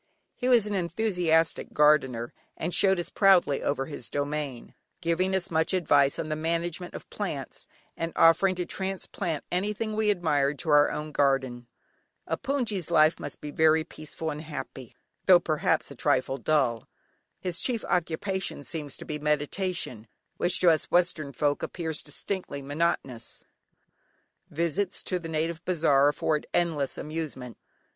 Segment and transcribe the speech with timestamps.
[0.35, 5.75] He was an enthusiastic gardener and showed us proudly over his domain, giving us much
[5.75, 10.89] advice on the management of plants, and offering to transplant anything we admired to our
[10.89, 11.67] own garden.
[12.25, 14.95] A hpoongyi's life must be very peaceful and happy,
[15.27, 16.87] though perhaps a trifle dull.
[17.39, 20.07] His chief occupation seems to be meditation,
[20.37, 23.43] which to us western folk appears distinctly monotonous.
[24.49, 27.55] Visits to the native bazaar afford endless amusement.